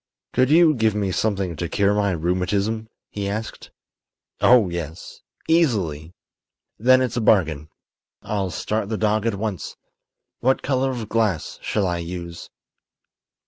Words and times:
"Could 0.33 0.49
you 0.49 0.73
give 0.73 0.95
me 0.95 1.11
something 1.11 1.55
to 1.57 1.69
cure 1.69 1.93
my 1.93 2.09
rheumatism?" 2.09 2.89
he 3.11 3.29
asked. 3.29 3.69
"Oh, 4.39 4.67
yes; 4.67 5.21
easily." 5.47 6.15
"Then 6.79 7.03
it's 7.03 7.17
a 7.17 7.21
bargain. 7.21 7.69
I'll 8.23 8.49
start 8.49 8.89
the 8.89 8.97
dog 8.97 9.27
at 9.27 9.35
once. 9.35 9.75
What 10.39 10.63
color 10.63 10.89
of 10.89 11.07
glass 11.07 11.59
shall 11.61 11.85
I 11.85 11.99
use?" 11.99 12.49